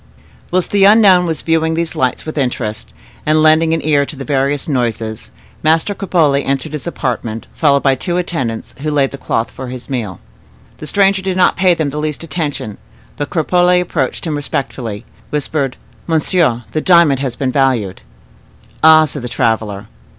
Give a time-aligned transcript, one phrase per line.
[0.49, 2.91] Whilst the unknown was viewing these lights with interest,
[3.23, 5.29] and lending an ear to the various noises,
[5.61, 9.91] Master Cropole entered his apartment, followed by two attendants, who laid the cloth for his
[9.91, 10.19] meal.
[10.79, 12.79] The stranger did not pay them the least attention;
[13.15, 15.77] but Cropole approaching him respectfully, whispered,
[16.07, 18.01] "Monsieur, the diamond has been valued."
[18.83, 19.85] "Ah!" said the traveler.